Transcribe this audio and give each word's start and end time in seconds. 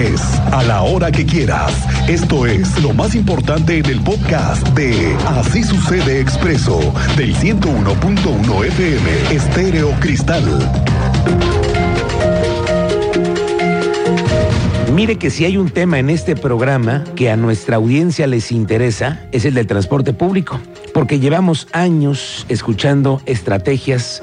es 0.00 0.22
a 0.52 0.62
la 0.62 0.82
hora 0.82 1.12
que 1.12 1.26
quieras. 1.26 1.72
Esto 2.08 2.46
es 2.46 2.80
lo 2.82 2.94
más 2.94 3.14
importante 3.14 3.78
en 3.78 3.86
el 3.86 4.00
podcast 4.00 4.66
de 4.68 5.14
Así 5.26 5.62
sucede 5.62 6.20
expreso 6.20 6.78
del 7.16 7.34
101.1 7.34 8.64
FM 8.64 9.34
Estéreo 9.34 9.90
Cristal. 10.00 10.44
Mire 14.94 15.16
que 15.16 15.30
si 15.30 15.44
hay 15.44 15.56
un 15.58 15.70
tema 15.70 15.98
en 15.98 16.08
este 16.08 16.34
programa 16.34 17.04
que 17.14 17.30
a 17.30 17.36
nuestra 17.36 17.76
audiencia 17.76 18.26
les 18.26 18.52
interesa, 18.52 19.20
es 19.32 19.44
el 19.44 19.54
del 19.54 19.66
transporte 19.66 20.12
público, 20.12 20.60
porque 20.94 21.20
llevamos 21.20 21.68
años 21.72 22.46
escuchando 22.48 23.20
estrategias, 23.26 24.22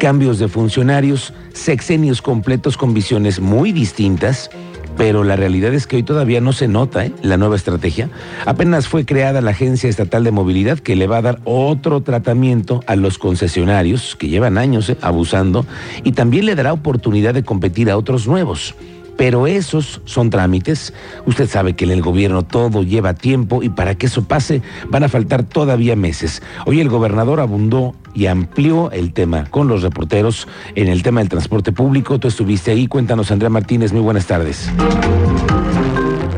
cambios 0.00 0.40
de 0.40 0.48
funcionarios, 0.48 1.32
sexenios 1.54 2.22
completos 2.22 2.76
con 2.76 2.92
visiones 2.92 3.40
muy 3.40 3.72
distintas, 3.72 4.50
pero 4.96 5.24
la 5.24 5.36
realidad 5.36 5.74
es 5.74 5.86
que 5.86 5.96
hoy 5.96 6.02
todavía 6.02 6.40
no 6.40 6.52
se 6.52 6.68
nota 6.68 7.06
¿eh? 7.06 7.12
la 7.22 7.36
nueva 7.36 7.56
estrategia. 7.56 8.10
Apenas 8.46 8.88
fue 8.88 9.04
creada 9.04 9.40
la 9.40 9.52
Agencia 9.52 9.88
Estatal 9.88 10.24
de 10.24 10.30
Movilidad 10.30 10.78
que 10.78 10.96
le 10.96 11.06
va 11.06 11.18
a 11.18 11.22
dar 11.22 11.40
otro 11.44 12.02
tratamiento 12.02 12.82
a 12.86 12.96
los 12.96 13.18
concesionarios 13.18 14.16
que 14.16 14.28
llevan 14.28 14.58
años 14.58 14.88
¿eh? 14.90 14.96
abusando 15.00 15.66
y 16.04 16.12
también 16.12 16.46
le 16.46 16.54
dará 16.54 16.72
oportunidad 16.72 17.34
de 17.34 17.44
competir 17.44 17.90
a 17.90 17.96
otros 17.96 18.26
nuevos. 18.26 18.74
Pero 19.22 19.46
esos 19.46 20.00
son 20.04 20.30
trámites. 20.30 20.92
Usted 21.26 21.46
sabe 21.46 21.74
que 21.74 21.84
en 21.84 21.92
el 21.92 22.02
gobierno 22.02 22.42
todo 22.42 22.82
lleva 22.82 23.14
tiempo 23.14 23.62
y 23.62 23.68
para 23.68 23.94
que 23.94 24.06
eso 24.06 24.24
pase 24.24 24.62
van 24.88 25.04
a 25.04 25.08
faltar 25.08 25.44
todavía 25.44 25.94
meses. 25.94 26.42
Hoy 26.66 26.80
el 26.80 26.88
gobernador 26.88 27.38
abundó 27.38 27.94
y 28.14 28.26
amplió 28.26 28.90
el 28.90 29.12
tema 29.12 29.44
con 29.48 29.68
los 29.68 29.82
reporteros 29.82 30.48
en 30.74 30.88
el 30.88 31.04
tema 31.04 31.20
del 31.20 31.28
transporte 31.28 31.70
público. 31.70 32.18
Tú 32.18 32.26
estuviste 32.26 32.72
ahí. 32.72 32.88
Cuéntanos, 32.88 33.30
Andrea 33.30 33.48
Martínez. 33.48 33.92
Muy 33.92 34.02
buenas 34.02 34.26
tardes. 34.26 34.68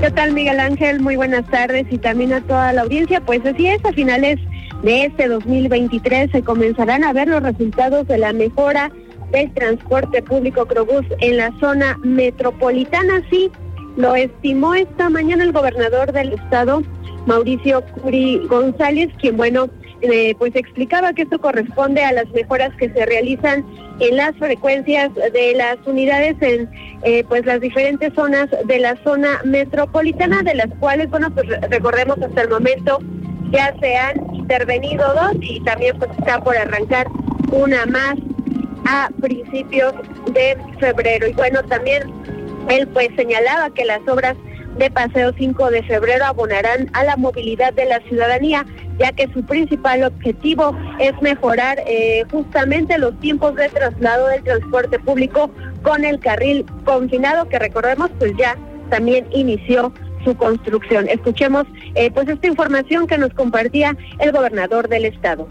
¿Qué 0.03 0.11
tal, 0.11 0.35
Miguel 0.35 0.61
Ángel? 0.61 1.01
Muy 1.01 1.17
buenas 1.17 1.47
tardes 1.47 1.87
y 1.91 1.97
también 1.97 2.35
a 2.35 2.43
toda 2.43 2.75
la 2.75 2.83
audiencia. 2.83 3.23
Pues 3.23 3.41
así 3.47 3.67
es, 3.67 3.83
a 3.83 3.95
finales 3.95 4.39
de 4.83 5.07
este 5.07 5.29
2023 5.29 6.33
se 6.33 6.43
comenzarán 6.43 7.03
a 7.03 7.15
ver 7.15 7.29
los 7.29 7.43
resultados 7.43 8.07
de 8.09 8.19
la 8.19 8.35
mejora 8.35 8.93
del 9.31 9.53
transporte 9.55 10.23
público 10.23 10.67
Crobús 10.67 11.05
en 11.21 11.37
la 11.37 11.53
zona 11.61 11.99
metropolitana. 12.03 13.23
Sí, 13.31 13.51
lo 13.97 14.15
estimó 14.15 14.75
esta 14.75 15.09
mañana 15.09 15.45
el 15.45 15.53
gobernador 15.53 16.13
del 16.13 16.33
estado, 16.33 16.83
Mauricio 17.27 17.83
Curi 18.01 18.39
González, 18.49 19.11
quien, 19.21 19.37
bueno, 19.37 19.69
eh, 20.01 20.35
pues 20.39 20.55
explicaba 20.55 21.15
que 21.15 21.23
esto 21.23 21.41
corresponde 21.41 22.05
a 22.05 22.13
las 22.13 22.29
mejoras 22.31 22.75
que 22.77 22.91
se 22.91 23.07
realizan 23.07 23.65
en 24.01 24.17
las 24.17 24.37
frecuencias 24.37 25.11
de 25.15 25.55
las 25.57 25.79
unidades 25.87 26.37
en 26.41 26.69
eh, 27.05 27.25
pues 27.29 27.47
las 27.47 27.61
diferentes 27.61 28.13
zonas 28.15 28.49
de 28.67 28.79
la 28.81 28.97
zona 29.05 29.41
metropolitana, 29.45 30.43
de 30.43 30.55
las 30.55 30.69
cuales, 30.79 31.09
bueno, 31.09 31.31
pues 31.33 31.49
recordemos 31.71 32.21
hasta 32.21 32.43
el 32.43 32.51
momento 32.51 32.99
ya 33.51 33.75
se 33.81 33.97
han 33.97 34.35
intervenido 34.35 35.07
dos 35.15 35.37
y 35.41 35.61
también 35.61 35.97
pues 35.99 36.11
está 36.19 36.43
por 36.43 36.57
arrancar 36.57 37.07
una 37.53 37.87
más 37.87 38.17
a 38.87 39.11
principios 39.21 39.95
de 40.33 40.57
febrero. 40.79 41.27
Y 41.27 41.33
bueno, 41.33 41.63
también 41.65 42.03
él 42.69 42.87
pues 42.89 43.09
señalaba 43.17 43.71
que 43.71 43.85
las 43.85 44.01
obras 44.09 44.37
de 44.79 44.91
Paseo 44.91 45.33
5 45.37 45.71
de 45.71 45.83
febrero 45.85 46.25
abonarán 46.25 46.91
a 46.95 47.05
la 47.05 47.17
movilidad 47.17 47.73
de 47.73 47.85
la 47.85 48.01
ciudadanía, 48.01 48.67
ya 48.99 49.13
que 49.13 49.29
su 49.33 49.45
principal 49.45 50.03
objetivo 50.03 50.77
es 50.99 51.13
mejorar 51.23 51.79
eh, 51.87 52.25
justamente 52.31 52.99
los 52.99 53.19
tiempos 53.21 53.55
de 53.55 53.69
traslado 53.69 54.29
del 54.29 54.43
transporte 54.43 54.99
público 54.99 55.51
con 55.83 56.05
el 56.05 56.19
carril 56.19 56.67
confinado, 56.85 57.49
que 57.49 57.59
recordemos 57.59 58.11
pues 58.19 58.33
ya 58.37 58.57
también 58.91 59.27
inició 59.33 59.93
su 60.25 60.35
construcción. 60.37 61.09
Escuchemos 61.09 61.67
eh, 61.95 62.11
pues 62.11 62.29
esta 62.29 62.47
información 62.47 63.07
que 63.07 63.19
nos 63.19 63.33
compartía 63.35 63.97
el 64.19 64.33
gobernador 64.33 64.89
del 64.89 65.05
estado. 65.05 65.47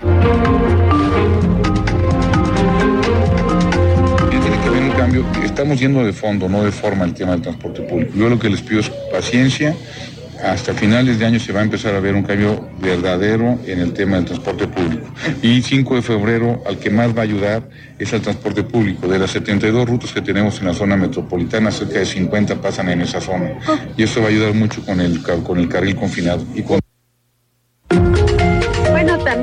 Estamos 5.43 5.79
yendo 5.79 6.03
de 6.03 6.13
fondo, 6.13 6.47
no 6.49 6.63
de 6.63 6.71
forma 6.71 7.05
el 7.05 7.13
tema 7.13 7.33
del 7.33 7.41
transporte 7.41 7.81
público. 7.81 8.13
Yo 8.15 8.29
lo 8.29 8.39
que 8.39 8.49
les 8.49 8.61
pido 8.61 8.79
es 8.79 8.89
paciencia. 9.11 9.75
Hasta 10.43 10.73
finales 10.73 11.19
de 11.19 11.25
año 11.25 11.39
se 11.39 11.53
va 11.53 11.61
a 11.61 11.63
empezar 11.63 11.95
a 11.95 12.01
ver 12.01 12.15
un 12.15 12.23
cambio 12.23 12.67
verdadero 12.81 13.57
en 13.65 13.79
el 13.79 13.93
tema 13.93 14.17
del 14.17 14.25
transporte 14.25 14.67
público. 14.67 15.07
Y 15.41 15.61
5 15.61 15.95
de 15.95 16.01
febrero 16.01 16.61
al 16.65 16.79
que 16.79 16.89
más 16.89 17.15
va 17.15 17.21
a 17.21 17.23
ayudar 17.23 17.69
es 17.97 18.13
al 18.13 18.21
transporte 18.21 18.63
público. 18.63 19.07
De 19.07 19.19
las 19.19 19.31
72 19.31 19.87
rutas 19.87 20.11
que 20.11 20.21
tenemos 20.21 20.59
en 20.59 20.67
la 20.67 20.73
zona 20.73 20.97
metropolitana, 20.97 21.71
cerca 21.71 21.99
de 21.99 22.05
50 22.05 22.61
pasan 22.61 22.89
en 22.89 23.01
esa 23.01 23.21
zona. 23.21 23.51
Y 23.95 24.03
eso 24.03 24.19
va 24.19 24.27
a 24.27 24.29
ayudar 24.29 24.53
mucho 24.53 24.85
con 24.85 24.99
el, 24.99 25.21
con 25.21 25.59
el 25.59 25.69
carril 25.69 25.95
confinado. 25.95 26.45
Y 26.53 26.63
con 26.63 26.82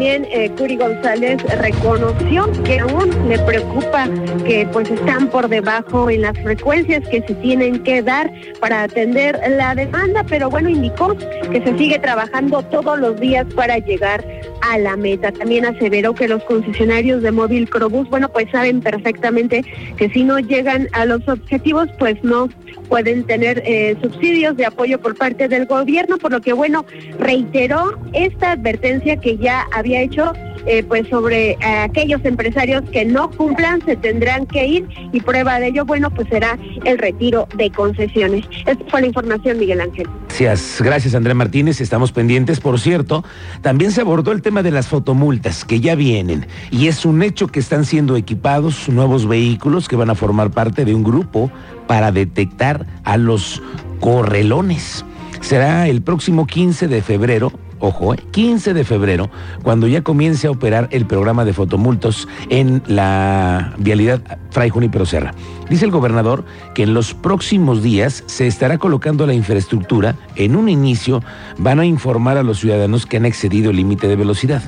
también 0.00 0.27
eh, 0.31 0.50
Curi 0.56 0.78
González 0.78 1.43
reconoció 1.59 2.50
que 2.65 2.78
aún 2.78 3.11
le 3.28 3.38
preocupa 3.41 4.09
que 4.47 4.66
pues 4.72 4.91
están 4.91 5.28
por 5.28 5.47
debajo 5.47 6.09
en 6.09 6.22
las 6.22 6.38
frecuencias 6.38 7.06
que 7.11 7.21
se 7.21 7.34
tienen 7.34 7.83
que 7.83 8.00
dar 8.00 8.33
para 8.60 8.84
atender 8.84 9.39
la 9.59 9.75
demanda, 9.75 10.25
pero 10.27 10.49
bueno, 10.49 10.71
indicó 10.71 11.15
que 11.53 11.62
se 11.62 11.77
sigue 11.77 11.99
trabajando 11.99 12.62
todos 12.62 12.99
los 12.99 13.21
días 13.21 13.47
para 13.55 13.77
llegar 13.77 14.25
a 14.62 14.78
la 14.78 14.97
meta. 14.97 15.32
También 15.32 15.65
aseveró 15.66 16.15
que 16.15 16.28
los 16.28 16.43
concesionarios 16.44 17.22
de 17.22 17.32
móvil 17.32 17.69
Crobús, 17.69 18.09
bueno, 18.09 18.28
pues 18.28 18.50
saben 18.50 18.81
perfectamente 18.81 19.65
que 19.97 20.09
si 20.10 20.25
no 20.25 20.38
llegan 20.38 20.88
a 20.93 21.04
los 21.06 21.26
objetivos, 21.28 21.88
pues 21.98 22.22
no 22.22 22.48
pueden 22.88 23.25
tener 23.25 23.62
eh, 23.65 23.97
subsidios 24.03 24.56
de 24.56 24.66
apoyo 24.66 25.00
por 25.00 25.16
parte 25.16 25.48
del 25.48 25.66
gobierno, 25.66 26.19
por 26.19 26.32
lo 26.32 26.41
que, 26.41 26.53
bueno, 26.53 26.84
reiteró 27.19 27.98
esta 28.12 28.53
advertencia 28.53 29.16
que 29.16 29.37
ya 29.37 29.66
había 29.72 30.03
hecho 30.03 30.32
eh, 30.66 30.82
pues 30.82 31.09
sobre 31.09 31.56
aquellos 31.62 32.25
empresarios 32.25 32.82
que 32.91 33.04
no 33.04 33.31
cumplan 33.31 33.84
se 33.84 33.97
tendrán 33.97 34.47
que 34.47 34.66
ir 34.66 34.88
y 35.12 35.21
prueba 35.21 35.59
de 35.60 35.69
ello, 35.69 35.84
bueno, 35.84 36.10
pues 36.10 36.28
será 36.28 36.59
el 36.84 36.98
retiro 36.98 37.48
de 37.56 37.71
concesiones. 37.71 38.44
Esta 38.66 38.84
fue 38.88 39.03
la 39.03 39.06
información, 39.09 39.59
Miguel 39.59 39.81
Ángel. 39.81 40.09
Gracias, 40.28 40.81
gracias 40.81 41.15
Andrea 41.15 41.34
Martínez, 41.34 41.81
estamos 41.81 42.12
pendientes, 42.12 42.60
por 42.60 42.81
cierto. 42.81 43.25
También 43.60 43.93
se 43.93 44.00
abordó 44.00 44.32
el 44.32 44.43
tema 44.43 44.62
de 44.62 44.71
las 44.71 44.88
fotomultas 44.88 45.65
que 45.65 45.81
ya 45.81 45.94
vienen 45.94 46.47
y 46.71 46.87
es 46.87 47.04
un 47.04 47.22
hecho 47.22 47.48
que 47.48 47.60
están 47.60 47.84
siendo 47.84 48.16
equipados 48.16 48.88
nuevos 48.88 49.27
vehículos 49.27 49.88
que 49.88 49.97
van 49.97 50.09
a 50.09 50.15
formar 50.15 50.50
parte 50.50 50.84
de 50.84 50.94
un 50.94 51.04
grupo 51.04 51.50
para 51.87 52.12
detectar 52.12 52.87
a 53.04 53.16
los 53.16 53.62
correlones. 54.00 55.04
Será 55.41 55.88
el 55.88 56.03
próximo 56.03 56.47
15 56.47 56.88
de 56.88 57.03
febrero 57.03 57.53
ojo, 57.81 58.15
15 58.31 58.71
eh, 58.71 58.75
de 58.75 58.85
febrero, 58.85 59.31
cuando 59.63 59.89
ya 59.89 60.03
comience 60.03 60.47
a 60.47 60.51
operar 60.51 60.89
el 60.93 61.07
programa 61.07 61.45
de 61.45 61.53
fotomultos 61.53 62.29
en 62.49 62.83
la 62.87 63.75
vialidad 63.79 64.21
Fray 64.51 64.71
Junípero 64.71 65.07
Serra. 65.07 65.35
Dice 65.69 65.85
el 65.85 65.91
gobernador 65.91 66.45
que 66.75 66.85
en 66.85 66.95
los 66.95 67.15
próximos 67.15 67.83
días 67.83 68.23
se 68.27 68.47
estará 68.47 68.79
colocando 68.79 69.27
la 69.27 69.35
infraestructura. 69.35 70.17
En 70.37 70.57
un 70.57 70.69
inicio 70.69 71.23
van 71.59 71.81
a 71.81 71.87
informar 71.87 72.37
a 72.37 72.43
los 72.43 72.61
ciudadanos 72.61 73.07
que 73.07 73.17
han 73.17 73.27
excedido 73.27 73.71
el 73.71 73.77
límite 73.77 74.09
de 74.09 74.17
velocidad. 74.17 74.63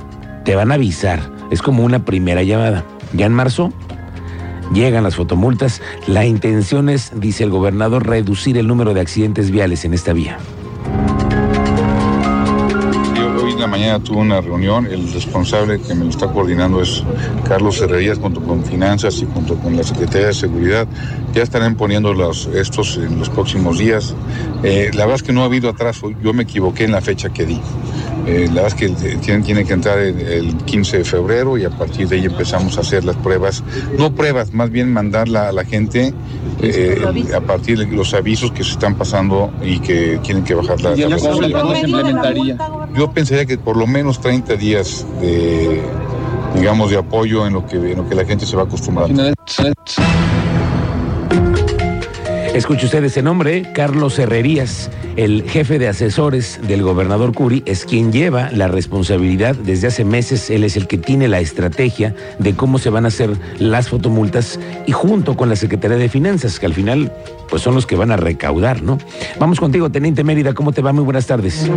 Te 0.45 0.55
van 0.55 0.72
a 0.72 0.75
avisar. 0.75 1.21
Es 1.51 1.62
como 1.62 1.84
una 1.84 2.05
primera 2.05 2.43
llamada. 2.43 2.84
Ya 3.12 3.27
en 3.27 3.34
marzo 3.34 3.72
llegan 4.72 5.05
las 5.05 5.17
fotomultas. 5.17 5.83
La 6.06 6.25
intención 6.25 6.89
es, 6.89 7.12
dice 7.15 7.45
el 7.45 7.51
gobernador, 7.51 8.06
reducir 8.06 8.56
el 8.56 8.67
número 8.67 8.95
de 8.95 9.01
accidentes 9.01 9.51
viales 9.51 9.84
en 9.84 9.95
esta 9.95 10.12
vía 10.12 10.39
la 13.62 13.69
mañana 13.69 14.03
tuve 14.03 14.19
una 14.19 14.41
reunión, 14.41 14.87
el 14.87 15.12
responsable 15.12 15.81
que 15.81 15.95
me 15.95 16.05
lo 16.05 16.11
está 16.11 16.27
coordinando 16.27 16.83
es 16.83 17.05
Carlos 17.47 17.81
Herrerías 17.81 18.19
junto 18.19 18.43
con 18.43 18.65
Finanzas 18.65 19.23
y 19.23 19.27
junto 19.33 19.55
con 19.55 19.77
la 19.77 19.84
Secretaría 19.84 20.27
de 20.27 20.34
Seguridad. 20.34 20.89
Ya 21.33 21.45
estarán 21.45 21.77
poniendo 21.77 22.12
los, 22.12 22.47
estos 22.47 22.97
en 22.97 23.21
los 23.21 23.31
próximos 23.31 23.78
días. 23.78 24.17
Eh, 24.65 24.91
la 24.95 25.04
verdad 25.04 25.15
es 25.15 25.22
que 25.22 25.33
no 25.33 25.42
ha 25.42 25.45
habido 25.45 25.71
atraso, 25.71 26.10
yo 26.10 26.33
me 26.33 26.42
equivoqué 26.42 26.84
en 26.84 26.91
la 26.91 27.01
fecha 27.01 27.33
que 27.33 27.47
di. 27.47 27.60
Eh, 28.27 28.48
la 28.48 28.63
verdad 28.63 28.66
es 28.66 28.75
que 28.75 28.89
tienen, 29.19 29.45
tiene 29.45 29.65
que 29.65 29.72
entrar 29.72 29.98
el, 30.01 30.57
15 30.65 30.98
de 30.98 31.04
febrero 31.04 31.57
y 31.57 31.65
a 31.65 31.71
partir 31.71 32.09
de 32.09 32.16
ahí 32.16 32.25
empezamos 32.25 32.78
a 32.78 32.81
hacer 32.81 33.04
las 33.04 33.15
pruebas. 33.16 33.63
No 33.97 34.13
pruebas, 34.13 34.53
más 34.53 34.71
bien 34.71 34.92
mandarla 34.92 35.48
a 35.48 35.53
la 35.53 35.65
gente 35.65 36.13
eh, 36.60 37.01
a 37.34 37.41
partir 37.41 37.78
de 37.78 37.86
los 37.86 38.13
avisos 38.13 38.51
que 38.51 38.65
se 38.65 38.72
están 38.72 38.97
pasando 38.97 39.53
y 39.63 39.78
que 39.78 40.19
tienen 40.22 40.42
que 40.42 40.54
bajar 40.54 40.81
la... 40.81 40.97
la 40.97 41.19
se 41.19 41.31
implementaría? 41.31 42.57
Yo 42.94 43.10
pensaría 43.12 43.47
que 43.47 43.59
por 43.59 43.77
lo 43.77 43.86
menos 43.86 44.21
30 44.21 44.56
días 44.56 45.06
de, 45.21 45.83
digamos, 46.54 46.91
de 46.91 46.98
apoyo 46.98 47.47
en 47.47 47.54
lo 47.54 47.66
que, 47.66 47.77
en 47.77 47.97
lo 47.97 48.09
que 48.09 48.15
la 48.15 48.24
gente 48.24 48.47
se 48.47 48.56
va 48.56 48.65
acostumbrando. 48.65 49.33
Escuche 52.54 52.84
usted 52.84 53.03
ese 53.03 53.22
nombre, 53.22 53.66
Carlos 53.72 54.19
Herrerías, 54.19 54.91
el 55.16 55.49
jefe 55.49 55.78
de 55.78 55.89
asesores 55.89 56.60
del 56.69 56.83
gobernador 56.83 57.33
Curi, 57.33 57.63
es 57.65 57.87
quien 57.87 58.13
lleva 58.13 58.51
la 58.53 58.69
responsabilidad 58.69 59.57
desde 59.57 59.87
hace 59.87 60.04
meses. 60.04 60.51
Él 60.51 60.63
es 60.63 60.77
el 60.77 60.87
que 60.87 60.99
tiene 60.99 61.28
la 61.28 61.41
estrategia 61.41 62.15
de 62.39 62.54
cómo 62.54 62.78
se 62.78 62.91
van 62.91 63.07
a 63.07 63.09
hacer 63.09 63.31
las 63.59 63.89
fotomultas 63.89 64.60
y 64.87 64.93
junto 64.93 65.34
con 65.34 65.49
la 65.49 65.57
Secretaría 65.57 65.97
de 65.97 66.10
Finanzas, 66.10 66.60
que 66.60 66.66
al 66.66 66.75
final 66.75 67.10
pues 67.49 67.63
son 67.63 67.75
los 67.75 67.87
que 67.87 67.97
van 67.97 68.10
a 68.10 68.19
recaudar, 68.19 68.83
¿no? 68.83 68.98
Vamos 69.39 69.59
contigo, 69.59 69.91
Teniente 69.91 70.22
Mérida, 70.22 70.53
¿cómo 70.53 70.72
te 70.72 70.83
va? 70.83 70.93
Muy 70.93 71.05
buenas 71.05 71.27
tardes. 71.27 71.71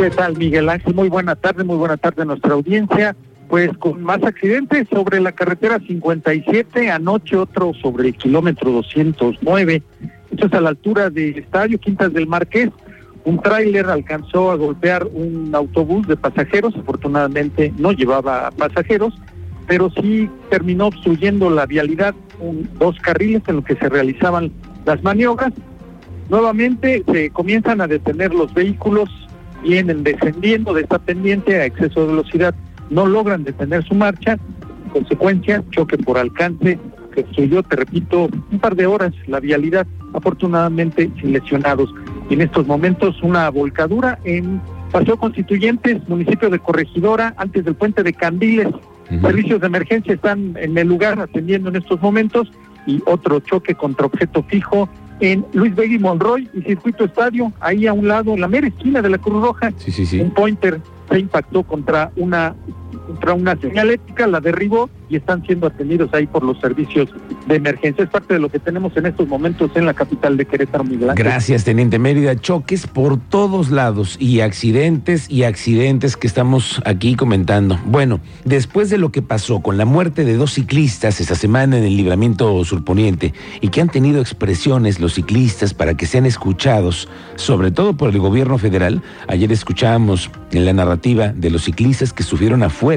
¿Qué 0.00 0.10
tal, 0.10 0.36
Miguel 0.36 0.68
Ángel? 0.68 0.94
Muy 0.94 1.08
buena 1.08 1.36
tarde, 1.36 1.62
muy 1.62 1.76
buena 1.76 1.96
tarde 1.96 2.22
a 2.22 2.24
nuestra 2.24 2.54
audiencia 2.54 3.14
pues 3.48 3.70
con 3.78 4.02
más 4.02 4.22
accidentes 4.22 4.86
sobre 4.90 5.20
la 5.20 5.32
carretera 5.32 5.78
57, 5.78 6.90
anoche 6.90 7.36
otro 7.36 7.72
sobre 7.80 8.08
el 8.08 8.14
kilómetro 8.14 8.70
209, 8.70 9.82
esto 10.30 10.46
es 10.46 10.52
a 10.52 10.60
la 10.60 10.68
altura 10.68 11.08
del 11.10 11.38
estadio 11.38 11.78
Quintas 11.78 12.12
del 12.12 12.26
Marqués, 12.26 12.70
un 13.24 13.40
tráiler 13.40 13.86
alcanzó 13.86 14.50
a 14.50 14.56
golpear 14.56 15.06
un 15.06 15.54
autobús 15.54 16.06
de 16.06 16.16
pasajeros, 16.16 16.74
afortunadamente 16.76 17.72
no 17.78 17.92
llevaba 17.92 18.50
pasajeros, 18.52 19.14
pero 19.66 19.90
sí 19.90 20.30
terminó 20.50 20.86
obstruyendo 20.86 21.50
la 21.50 21.66
vialidad, 21.66 22.14
dos 22.78 22.98
carriles 23.00 23.42
en 23.46 23.56
los 23.56 23.64
que 23.64 23.76
se 23.76 23.88
realizaban 23.88 24.50
las 24.86 25.02
maniobras. 25.02 25.52
Nuevamente 26.30 27.02
se 27.12 27.30
comienzan 27.30 27.80
a 27.80 27.86
detener 27.86 28.32
los 28.32 28.52
vehículos, 28.54 29.10
vienen 29.62 30.04
descendiendo 30.04 30.72
de 30.72 30.82
esta 30.82 30.98
pendiente 30.98 31.60
a 31.60 31.66
exceso 31.66 32.02
de 32.02 32.06
velocidad 32.06 32.54
no 32.90 33.06
logran 33.06 33.44
detener 33.44 33.84
su 33.84 33.94
marcha, 33.94 34.38
consecuencia, 34.92 35.62
choque 35.70 35.98
por 35.98 36.18
alcance 36.18 36.78
que 37.14 37.20
obstruyó, 37.20 37.62
te 37.62 37.76
repito, 37.76 38.28
un 38.50 38.58
par 38.58 38.76
de 38.76 38.86
horas 38.86 39.12
la 39.26 39.40
vialidad, 39.40 39.86
afortunadamente 40.14 41.10
sin 41.20 41.32
lesionados. 41.32 41.92
en 42.30 42.42
estos 42.42 42.66
momentos 42.66 43.22
una 43.22 43.48
volcadura 43.48 44.18
en 44.24 44.60
Paseo 44.92 45.16
Constituyentes, 45.18 46.06
municipio 46.08 46.50
de 46.50 46.58
Corregidora, 46.58 47.34
antes 47.38 47.64
del 47.64 47.74
puente 47.74 48.02
de 48.02 48.12
Candiles. 48.12 48.68
Servicios 49.08 49.60
de 49.62 49.66
emergencia 49.66 50.12
están 50.12 50.54
en 50.60 50.76
el 50.76 50.86
lugar 50.86 51.18
atendiendo 51.18 51.70
en 51.70 51.76
estos 51.76 52.00
momentos 52.02 52.52
y 52.86 53.02
otro 53.06 53.40
choque 53.40 53.74
contra 53.74 54.06
objeto 54.06 54.42
fijo 54.42 54.88
en 55.20 55.44
Luis 55.52 55.74
Begui 55.74 55.98
Monroy 55.98 56.48
y 56.52 56.62
Circuito 56.62 57.04
Estadio, 57.04 57.52
ahí 57.60 57.86
a 57.86 57.92
un 57.92 58.06
lado, 58.06 58.34
en 58.34 58.40
la 58.40 58.48
mera 58.48 58.68
esquina 58.68 59.02
de 59.02 59.10
la 59.10 59.18
Cruz 59.18 59.42
Roja, 59.42 59.72
un 60.20 60.30
pointer 60.30 60.80
se 61.08 61.18
impactó 61.18 61.62
contra 61.62 62.12
una 62.16 62.54
contra 62.98 63.34
una 63.34 63.56
señalética, 63.56 64.26
la 64.26 64.40
derribó 64.40 64.90
y 65.08 65.16
están 65.16 65.44
siendo 65.44 65.66
atendidos 65.66 66.12
ahí 66.12 66.26
por 66.26 66.42
los 66.42 66.60
servicios 66.60 67.08
de 67.46 67.56
emergencia. 67.56 68.04
Es 68.04 68.10
parte 68.10 68.34
de 68.34 68.40
lo 68.40 68.48
que 68.48 68.58
tenemos 68.58 68.96
en 68.96 69.06
estos 69.06 69.26
momentos 69.26 69.70
en 69.74 69.86
la 69.86 69.94
capital 69.94 70.36
de 70.36 70.44
Querétaro, 70.44 70.84
Miguel 70.84 71.10
Gracias, 71.14 71.64
Teniente 71.64 71.98
Mérida. 71.98 72.36
Choques 72.36 72.86
por 72.86 73.18
todos 73.18 73.70
lados 73.70 74.16
y 74.20 74.40
accidentes 74.40 75.30
y 75.30 75.44
accidentes 75.44 76.16
que 76.16 76.26
estamos 76.26 76.82
aquí 76.84 77.14
comentando. 77.14 77.78
Bueno, 77.86 78.20
después 78.44 78.90
de 78.90 78.98
lo 78.98 79.10
que 79.10 79.22
pasó 79.22 79.60
con 79.60 79.78
la 79.78 79.84
muerte 79.84 80.24
de 80.24 80.36
dos 80.36 80.52
ciclistas 80.54 81.20
esta 81.20 81.34
semana 81.34 81.78
en 81.78 81.84
el 81.84 81.96
libramiento 81.96 82.64
surponiente 82.64 83.32
y 83.60 83.68
que 83.68 83.80
han 83.80 83.88
tenido 83.88 84.20
expresiones 84.20 85.00
los 85.00 85.14
ciclistas 85.14 85.72
para 85.74 85.96
que 85.96 86.06
sean 86.06 86.26
escuchados, 86.26 87.08
sobre 87.36 87.70
todo 87.70 87.96
por 87.96 88.10
el 88.10 88.18
gobierno 88.18 88.58
federal, 88.58 89.02
ayer 89.28 89.50
escuchábamos 89.52 90.30
en 90.52 90.64
la 90.64 90.72
narrativa 90.72 91.28
de 91.28 91.50
los 91.50 91.64
ciclistas 91.64 92.12
que 92.12 92.22
sufrieron 92.22 92.62
afuera 92.62 92.87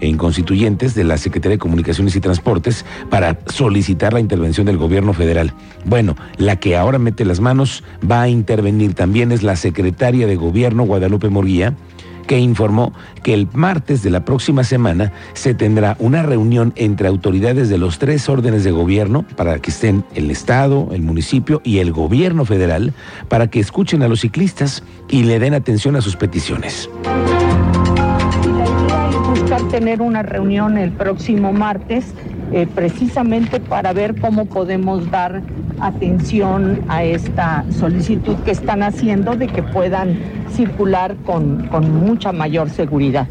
en 0.00 0.16
constituyentes 0.16 0.94
de 0.94 1.04
la 1.04 1.18
Secretaría 1.18 1.56
de 1.56 1.58
Comunicaciones 1.58 2.16
y 2.16 2.20
Transportes 2.20 2.84
para 3.10 3.38
solicitar 3.46 4.12
la 4.12 4.20
intervención 4.20 4.66
del 4.66 4.78
gobierno 4.78 5.12
federal. 5.12 5.52
Bueno, 5.84 6.16
la 6.38 6.56
que 6.56 6.76
ahora 6.76 6.98
mete 6.98 7.24
las 7.24 7.40
manos 7.40 7.84
va 8.10 8.22
a 8.22 8.28
intervenir 8.28 8.94
también 8.94 9.32
es 9.32 9.42
la 9.42 9.56
secretaria 9.56 10.26
de 10.26 10.36
Gobierno, 10.36 10.84
Guadalupe 10.84 11.28
Morguía, 11.28 11.74
que 12.26 12.38
informó 12.38 12.94
que 13.22 13.34
el 13.34 13.48
martes 13.52 14.02
de 14.02 14.08
la 14.08 14.24
próxima 14.24 14.64
semana 14.64 15.12
se 15.34 15.52
tendrá 15.52 15.96
una 15.98 16.22
reunión 16.22 16.72
entre 16.76 17.06
autoridades 17.06 17.68
de 17.68 17.76
los 17.76 17.98
tres 17.98 18.28
órdenes 18.30 18.64
de 18.64 18.70
gobierno 18.70 19.26
para 19.36 19.58
que 19.58 19.70
estén 19.70 20.04
el 20.14 20.30
Estado, 20.30 20.88
el 20.92 21.02
municipio 21.02 21.60
y 21.64 21.78
el 21.78 21.92
gobierno 21.92 22.46
federal 22.46 22.94
para 23.28 23.48
que 23.48 23.60
escuchen 23.60 24.02
a 24.02 24.08
los 24.08 24.20
ciclistas 24.20 24.82
y 25.10 25.24
le 25.24 25.38
den 25.38 25.52
atención 25.52 25.96
a 25.96 26.00
sus 26.00 26.16
peticiones 26.16 26.88
tener 29.74 30.02
una 30.02 30.22
reunión 30.22 30.78
el 30.78 30.92
próximo 30.92 31.52
martes 31.52 32.14
eh, 32.52 32.64
precisamente 32.72 33.58
para 33.58 33.92
ver 33.92 34.14
cómo 34.20 34.46
podemos 34.46 35.10
dar 35.10 35.42
atención 35.80 36.80
a 36.86 37.02
esta 37.02 37.64
solicitud 37.72 38.36
que 38.44 38.52
están 38.52 38.84
haciendo 38.84 39.34
de 39.34 39.48
que 39.48 39.64
puedan 39.64 40.16
circular 40.52 41.16
con, 41.26 41.66
con 41.66 41.90
mucha 41.90 42.30
mayor 42.30 42.70
seguridad. 42.70 43.26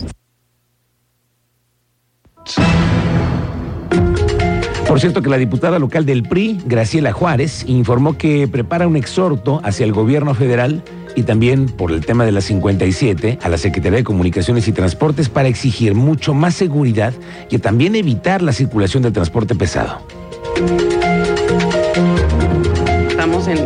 Por 4.93 4.99
cierto 4.99 5.23
que 5.23 5.29
la 5.31 5.39
diputada 5.39 5.79
local 5.79 6.05
del 6.05 6.21
PRI, 6.21 6.59
Graciela 6.67 7.13
Juárez, 7.13 7.65
informó 7.67 8.15
que 8.15 8.47
prepara 8.47 8.85
un 8.85 8.95
exhorto 8.95 9.59
hacia 9.63 9.85
el 9.85 9.91
gobierno 9.91 10.35
federal 10.35 10.83
y 11.15 11.23
también 11.23 11.65
por 11.65 11.91
el 11.91 12.05
tema 12.05 12.25
de 12.25 12.31
la 12.31 12.41
57 12.41 13.39
a 13.41 13.49
la 13.49 13.57
Secretaría 13.57 13.97
de 13.97 14.03
Comunicaciones 14.03 14.67
y 14.67 14.71
Transportes 14.71 15.29
para 15.29 15.47
exigir 15.47 15.95
mucho 15.95 16.35
más 16.35 16.53
seguridad 16.53 17.11
y 17.49 17.57
también 17.57 17.95
evitar 17.95 18.43
la 18.43 18.53
circulación 18.53 19.01
del 19.01 19.13
transporte 19.13 19.55
pesado 19.55 19.97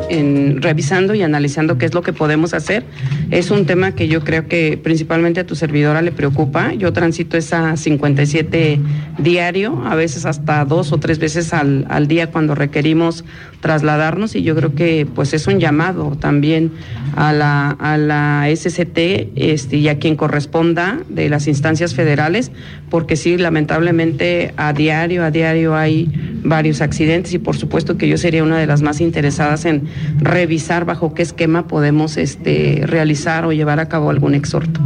en, 0.10 0.62
revisando 0.62 1.14
y 1.14 1.22
analizando 1.22 1.78
qué 1.78 1.86
es 1.86 1.94
lo 1.94 2.02
que 2.02 2.14
podemos 2.14 2.54
hacer. 2.54 2.84
Es 3.30 3.52
un 3.52 3.66
tema 3.66 3.92
que 3.92 4.08
yo 4.08 4.24
creo 4.24 4.48
que 4.48 4.80
principalmente 4.82 5.42
a 5.42 5.46
tu 5.46 5.56
servidora 5.56 6.02
le 6.02 6.14
preocupa. 6.14 6.74
Yo 6.74 6.94
transito 6.94 7.36
esa 7.36 7.76
57 7.76 8.80
diario, 9.18 9.84
a 9.86 9.96
veces 9.96 10.26
hasta 10.26 10.64
dos 10.64 10.94
o 10.94 11.00
tres 11.00 11.20
veces 11.20 11.54
al, 11.54 11.86
al 11.90 12.08
día 12.08 12.32
cuando 12.32 12.56
requerimos 12.56 13.26
trasladarnos 13.60 14.36
y 14.36 14.44
yo 14.44 14.56
creo 14.56 14.76
que 14.76 15.06
pues 15.14 15.34
es 15.34 15.48
un 15.48 15.60
llamado 15.60 16.16
también 16.20 16.72
a 17.16 17.34
la, 17.34 17.72
a 17.72 17.98
la 17.98 18.48
SCT 18.56 18.98
este, 19.36 19.78
y 19.78 19.90
a 19.90 20.00
quien 20.00 20.16
corresponda 20.16 21.00
de 21.10 21.28
las 21.28 21.48
instancias 21.48 21.96
federales, 21.96 22.52
porque 22.90 23.16
sí, 23.16 23.38
lamentablemente 23.38 24.54
a 24.56 24.72
diario, 24.72 25.24
a 25.24 25.32
diario 25.32 25.76
hay 25.76 26.10
varios 26.44 26.82
accidentes 26.82 27.34
y 27.34 27.40
por 27.40 27.58
supuesto 27.58 27.98
que 27.98 28.08
yo 28.08 28.18
sería 28.18 28.44
una 28.44 28.60
de 28.60 28.68
las 28.68 28.82
más 28.82 29.02
interesadas 29.02 29.66
en 29.66 29.84
revisar 30.20 30.86
bajo 30.86 31.14
qué 31.14 31.24
esquema 31.24 31.68
podemos 31.68 32.16
este, 32.16 32.84
realizar 32.86 33.17
o 33.25 33.52
llevar 33.52 33.80
a 33.80 33.88
cabo 33.88 34.10
algún 34.10 34.36
exhorto. 34.36 34.80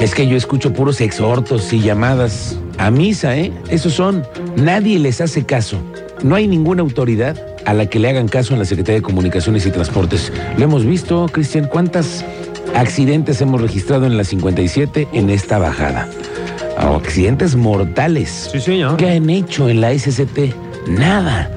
Es 0.00 0.14
que 0.14 0.26
yo 0.26 0.36
escucho 0.36 0.72
puros 0.72 1.00
exhortos 1.00 1.72
y 1.72 1.80
llamadas 1.80 2.58
a 2.78 2.90
misa, 2.90 3.36
¿eh? 3.36 3.52
Esos 3.70 3.94
son, 3.94 4.22
nadie 4.56 4.98
les 4.98 5.20
hace 5.20 5.44
caso. 5.44 5.78
No 6.22 6.34
hay 6.34 6.46
ninguna 6.46 6.82
autoridad 6.82 7.36
a 7.64 7.72
la 7.72 7.86
que 7.86 7.98
le 7.98 8.10
hagan 8.10 8.28
caso 8.28 8.52
en 8.52 8.58
la 8.58 8.66
Secretaría 8.66 9.00
de 9.00 9.02
Comunicaciones 9.02 9.64
y 9.66 9.70
Transportes. 9.70 10.30
Lo 10.58 10.64
hemos 10.64 10.84
visto, 10.84 11.26
Cristian, 11.32 11.68
¿cuántos 11.68 12.24
accidentes 12.74 13.40
hemos 13.40 13.62
registrado 13.62 14.04
en 14.04 14.16
la 14.16 14.24
57 14.24 15.08
en 15.12 15.30
esta 15.30 15.58
bajada? 15.58 16.08
accidentes 16.76 17.56
mortales. 17.56 18.50
Sí, 18.52 18.60
señor. 18.60 18.96
¿Qué 18.96 19.10
han 19.10 19.30
hecho 19.30 19.68
en 19.68 19.80
la 19.80 19.96
SCT? 19.96 20.54
Nada. 20.88 21.50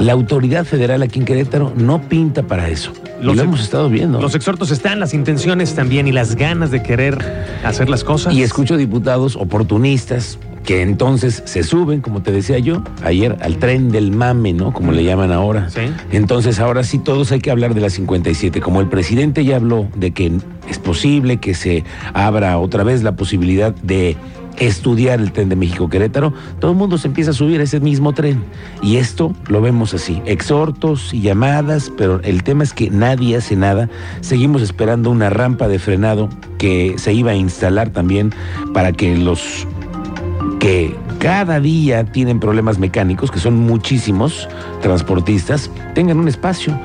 La 0.00 0.12
autoridad 0.12 0.64
federal 0.64 1.02
aquí 1.02 1.18
en 1.18 1.24
Querétaro 1.24 1.72
no 1.76 2.00
pinta 2.02 2.42
para 2.42 2.68
eso. 2.68 2.92
lo 3.20 3.32
hemos 3.32 3.60
estado 3.60 3.88
viendo. 3.88 4.20
Los 4.20 4.34
exhortos 4.34 4.70
están, 4.70 5.00
las 5.00 5.14
intenciones 5.14 5.74
también 5.74 6.06
y 6.06 6.12
las 6.12 6.36
ganas 6.36 6.70
de 6.70 6.82
querer 6.82 7.18
hacer 7.64 7.88
las 7.88 8.04
cosas. 8.04 8.34
Y 8.34 8.42
escucho 8.42 8.76
diputados 8.76 9.36
oportunistas 9.36 10.38
que 10.68 10.82
entonces 10.82 11.42
se 11.46 11.62
suben, 11.62 12.02
como 12.02 12.20
te 12.20 12.30
decía 12.30 12.58
yo, 12.58 12.82
ayer 13.02 13.36
al 13.40 13.56
tren 13.56 13.90
del 13.90 14.10
mame, 14.10 14.52
¿no? 14.52 14.72
Como 14.72 14.92
le 14.92 15.02
llaman 15.02 15.32
ahora. 15.32 15.70
Sí. 15.70 15.80
Entonces 16.12 16.60
ahora 16.60 16.84
sí 16.84 16.98
todos 16.98 17.32
hay 17.32 17.40
que 17.40 17.50
hablar 17.50 17.74
de 17.74 17.80
la 17.80 17.88
57. 17.88 18.60
Como 18.60 18.82
el 18.82 18.88
presidente 18.88 19.46
ya 19.46 19.56
habló 19.56 19.88
de 19.96 20.10
que 20.10 20.30
es 20.68 20.78
posible 20.78 21.38
que 21.38 21.54
se 21.54 21.84
abra 22.12 22.58
otra 22.58 22.84
vez 22.84 23.02
la 23.02 23.16
posibilidad 23.16 23.74
de 23.76 24.18
estudiar 24.60 25.20
el 25.20 25.32
tren 25.32 25.48
de 25.48 25.56
México 25.56 25.88
Querétaro, 25.88 26.32
todo 26.60 26.72
el 26.72 26.76
mundo 26.76 26.98
se 26.98 27.08
empieza 27.08 27.30
a 27.30 27.34
subir 27.34 27.60
a 27.60 27.64
ese 27.64 27.80
mismo 27.80 28.12
tren. 28.12 28.44
Y 28.82 28.96
esto 28.96 29.34
lo 29.48 29.60
vemos 29.60 29.94
así, 29.94 30.22
exhortos 30.26 31.12
y 31.14 31.20
llamadas, 31.20 31.92
pero 31.96 32.20
el 32.22 32.42
tema 32.42 32.64
es 32.64 32.72
que 32.72 32.90
nadie 32.90 33.36
hace 33.36 33.56
nada. 33.56 33.88
Seguimos 34.20 34.62
esperando 34.62 35.10
una 35.10 35.30
rampa 35.30 35.68
de 35.68 35.78
frenado 35.78 36.28
que 36.58 36.94
se 36.98 37.12
iba 37.12 37.32
a 37.32 37.36
instalar 37.36 37.90
también 37.90 38.32
para 38.72 38.92
que 38.92 39.16
los 39.16 39.66
que 40.60 40.94
cada 41.18 41.60
día 41.60 42.04
tienen 42.04 42.40
problemas 42.40 42.78
mecánicos, 42.78 43.30
que 43.30 43.38
son 43.38 43.56
muchísimos 43.56 44.48
transportistas, 44.82 45.70
tengan 45.94 46.18
un 46.18 46.28
espacio 46.28 46.78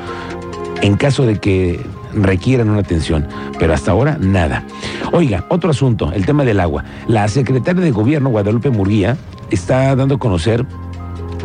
en 0.82 0.98
caso 0.98 1.25
de 1.25 1.39
que 1.39 1.80
requieran 2.15 2.70
una 2.70 2.79
atención, 2.79 3.27
pero 3.60 3.74
hasta 3.74 3.91
ahora 3.91 4.17
nada. 4.20 4.63
Oiga, 5.12 5.46
otro 5.50 5.72
asunto, 5.72 6.12
el 6.13 6.25
tema 6.25 6.43
del 6.43 6.60
agua. 6.60 6.84
La 7.08 7.27
secretaria 7.27 7.82
de 7.82 7.91
Gobierno, 7.91 8.29
Guadalupe 8.29 8.70
Murguía, 8.70 9.17
está 9.51 9.96
dando 9.96 10.15
a 10.15 10.20
conocer 10.20 10.65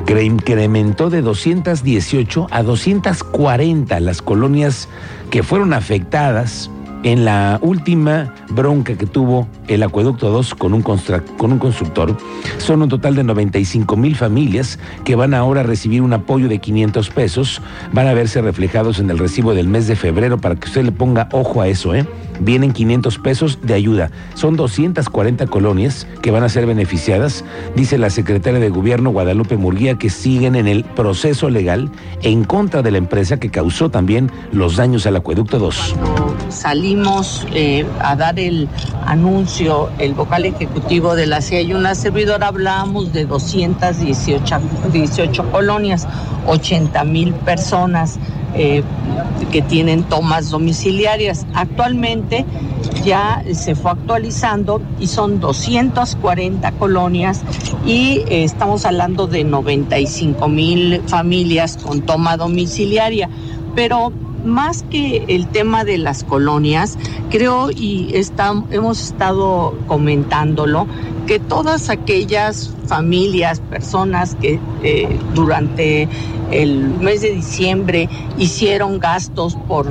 que 0.07 0.23
incrementó 0.23 1.11
de 1.11 1.21
218 1.21 2.47
a 2.51 2.63
240 2.63 4.01
las 4.01 4.23
colonias 4.23 4.89
que 5.31 5.43
fueron 5.43 5.75
afectadas 5.75 6.71
en 7.03 7.25
la 7.25 7.59
última 7.63 8.35
bronca 8.51 8.95
que 8.97 9.07
tuvo 9.07 9.49
el 9.69 9.83
Acueducto 9.83 10.31
2 10.31 10.55
con 10.55 10.75
un, 10.75 10.83
con 10.83 11.53
un 11.53 11.59
constructor. 11.59 12.17
Son 12.59 12.83
un 12.83 12.89
total 12.89 13.15
de 13.15 13.25
95 13.25 13.97
mil 13.97 14.17
familias 14.17 14.79
que 15.05 15.15
van 15.15 15.35
ahora 15.35 15.61
a 15.61 15.65
recibir 15.65 16.03
un 16.03 16.13
apoyo 16.13 16.49
de 16.49 16.59
500 16.59 17.11
pesos. 17.11 17.63
Van 17.93 18.07
a 18.07 18.15
verse 18.15 18.43
reflejados 18.43 18.99
en 18.99 19.11
el 19.11 19.19
recibo 19.19 19.55
del 19.55 19.69
mes 19.69 19.87
de 19.87 19.97
febrero 19.97 20.39
para 20.39 20.57
que 20.57 20.67
usted 20.67 20.85
le 20.85 20.93
ponga 20.93 21.29
ojo 21.33 21.61
a 21.61 21.69
eso, 21.69 21.95
¿eh? 21.95 22.07
vienen 22.41 22.73
500 22.73 23.19
pesos 23.19 23.59
de 23.63 23.75
ayuda. 23.75 24.11
Son 24.35 24.57
240 24.57 25.47
colonias 25.47 26.07
que 26.23 26.31
van 26.31 26.43
a 26.43 26.49
ser 26.49 26.67
beneficiadas, 26.67 27.45
dice 27.75 27.99
la 27.99 28.11
secretaria 28.11 28.61
de 28.61 28.71
Gobierno 28.71 29.11
Guadalupe 29.11 29.57
Murguía, 29.57 29.97
que 29.97 30.11
siguen 30.11 30.55
en 30.57 30.69
el 30.69 30.85
proceso 30.85 31.51
legal 31.51 31.91
en 32.23 32.45
contra 32.45 32.83
de 32.83 32.91
la 32.91 32.99
empresa 32.99 33.39
que 33.39 33.51
causó 33.51 33.91
también 33.91 34.31
los 34.53 34.77
daños 34.77 35.07
al 35.07 35.17
acueducto 35.17 35.59
2. 35.59 35.95
Eh, 37.53 37.87
a 38.01 38.17
dar 38.17 38.39
el 38.39 38.69
anuncio, 39.07 39.91
el 39.99 40.15
vocal 40.15 40.45
ejecutivo 40.45 41.15
de 41.15 41.27
la 41.27 41.41
CIA 41.41 41.63
y 41.63 41.75
una 41.75 41.95
servidora, 41.95 42.49
hablábamos 42.49 43.13
de 43.13 43.27
218 43.27 44.61
18 44.93 45.51
colonias, 45.51 46.07
80 46.47 47.05
mil 47.05 47.35
personas. 47.35 48.19
Eh, 48.55 48.83
que 49.53 49.63
tienen 49.63 50.03
tomas 50.05 50.51
domiciliarias. 50.51 51.47
Actualmente 51.55 52.45
ya 53.05 53.43
se 53.53 53.75
fue 53.75 53.93
actualizando 53.93 54.81
y 54.99 55.07
son 55.07 55.41
240 55.41 56.73
colonias 56.73 57.43
y 57.87 58.25
eh, 58.29 58.45
estamos 58.45 58.85
hablando 58.85 59.27
de 59.27 59.45
95 59.45 60.49
mil 60.49 61.03
familias 61.07 61.77
con 61.77 62.03
toma 62.03 62.37
domiciliaria. 62.37 63.29
Pero 63.75 64.13
más 64.49 64.83
que 64.91 65.25
el 65.29 65.47
tema 65.49 65.85
de 65.85 65.99
las 65.99 66.25
colonias, 66.25 66.99
creo 67.31 67.71
y 67.71 68.11
hemos 68.71 69.03
estado 69.03 69.79
comentándolo, 69.87 70.87
que 71.27 71.39
todas 71.39 71.91
aquellas 71.91 72.73
familias, 72.87 73.61
personas 73.61 74.35
que 74.35 74.59
eh, 74.83 75.19
durante 75.35 76.09
el 76.51 76.85
mes 77.01 77.21
de 77.21 77.31
diciembre 77.33 78.09
hicieron 78.39 78.99
gastos 78.99 79.57
por 79.69 79.87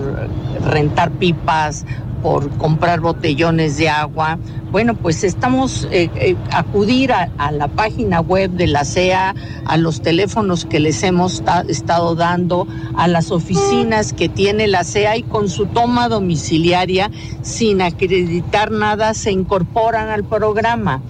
rentar 0.65 1.11
pipas, 1.11 1.85
por 2.21 2.49
comprar 2.57 2.99
botellones 2.99 3.77
de 3.77 3.89
agua. 3.89 4.37
Bueno, 4.71 4.95
pues 4.95 5.23
estamos 5.23 5.87
eh, 5.91 6.09
eh, 6.15 6.35
acudir 6.51 7.13
a, 7.13 7.51
la 7.51 7.67
página 7.67 8.19
web 8.19 8.51
de 8.51 8.67
la 8.67 8.83
CEA, 8.83 9.33
a 9.65 9.77
los 9.77 10.01
teléfonos 10.01 10.65
que 10.65 10.79
les 10.79 11.03
hemos 11.03 11.41
estado 11.67 12.15
dando, 12.15 12.67
a 12.95 13.07
las 13.07 13.31
oficinas 13.31 14.13
que 14.13 14.29
tiene 14.29 14.67
la 14.67 14.83
CEA 14.83 15.17
y 15.17 15.23
con 15.23 15.49
su 15.49 15.67
toma 15.67 16.09
domiciliaria, 16.09 17.09
sin 17.41 17.81
acreditar 17.81 18.71
nada, 18.71 19.13
se 19.13 19.31
incorporan 19.31 20.09
al 20.09 20.23
programa. 20.23 21.01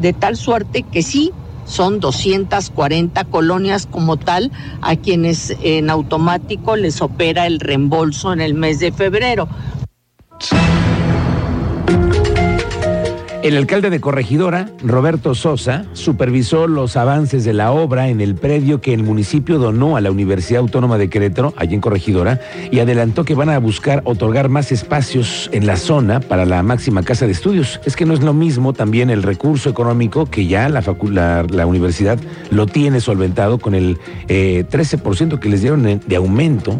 De 0.00 0.12
tal 0.12 0.36
suerte 0.36 0.82
que 0.82 1.02
sí, 1.02 1.32
son 1.70 2.00
240 2.00 3.24
colonias 3.24 3.86
como 3.86 4.16
tal 4.16 4.50
a 4.82 4.96
quienes 4.96 5.56
en 5.62 5.88
automático 5.88 6.76
les 6.76 7.00
opera 7.00 7.46
el 7.46 7.60
reembolso 7.60 8.32
en 8.32 8.40
el 8.40 8.54
mes 8.54 8.80
de 8.80 8.92
febrero. 8.92 9.48
El 13.42 13.56
alcalde 13.56 13.88
de 13.88 14.00
Corregidora, 14.00 14.68
Roberto 14.82 15.34
Sosa, 15.34 15.86
supervisó 15.94 16.68
los 16.68 16.98
avances 16.98 17.42
de 17.42 17.54
la 17.54 17.72
obra 17.72 18.08
en 18.08 18.20
el 18.20 18.34
predio 18.34 18.82
que 18.82 18.92
el 18.92 19.02
municipio 19.02 19.58
donó 19.58 19.96
a 19.96 20.02
la 20.02 20.10
Universidad 20.10 20.60
Autónoma 20.60 20.98
de 20.98 21.08
Querétaro, 21.08 21.54
allí 21.56 21.74
en 21.74 21.80
Corregidora, 21.80 22.38
y 22.70 22.80
adelantó 22.80 23.24
que 23.24 23.34
van 23.34 23.48
a 23.48 23.58
buscar 23.58 24.02
otorgar 24.04 24.50
más 24.50 24.72
espacios 24.72 25.48
en 25.52 25.66
la 25.66 25.76
zona 25.76 26.20
para 26.20 26.44
la 26.44 26.62
máxima 26.62 27.02
casa 27.02 27.24
de 27.24 27.32
estudios. 27.32 27.80
Es 27.86 27.96
que 27.96 28.04
no 28.04 28.12
es 28.12 28.20
lo 28.20 28.34
mismo 28.34 28.74
también 28.74 29.08
el 29.08 29.22
recurso 29.22 29.70
económico 29.70 30.26
que 30.26 30.46
ya 30.46 30.68
la, 30.68 30.82
la, 31.50 31.66
universidad 31.66 32.20
lo 32.50 32.66
tiene 32.66 33.00
solventado 33.00 33.58
con 33.58 33.74
el 33.74 33.98
13% 34.28 35.34
eh, 35.34 35.40
que 35.40 35.48
les 35.48 35.62
dieron 35.62 36.00
de 36.06 36.16
aumento. 36.16 36.76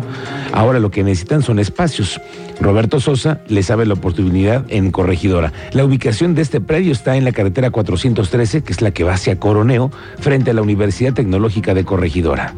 Ahora 0.53 0.79
lo 0.79 0.91
que 0.91 1.03
necesitan 1.03 1.43
son 1.43 1.59
espacios. 1.59 2.21
Roberto 2.61 3.01
Sosa 3.01 3.41
le 3.49 3.63
sabe 3.63 3.87
la 3.87 3.95
oportunidad 3.95 4.65
en 4.69 4.91
Corregidora. 4.91 5.53
La 5.73 5.85
ubicación 5.85 6.35
de 6.35 6.43
este 6.43 6.61
predio 6.61 6.93
está 6.93 7.17
en 7.17 7.25
la 7.25 7.33
carretera 7.33 7.71
413, 7.71 8.63
que 8.63 8.73
es 8.73 8.83
la 8.83 8.91
que 8.91 9.05
va 9.05 9.15
hacia 9.15 9.39
Coroneo, 9.39 9.91
frente 10.19 10.51
a 10.51 10.55
la 10.55 10.63
Universidad 10.63 11.15
Tecnológica 11.15 11.75
de 11.75 11.85
Corregidora. 11.85 12.55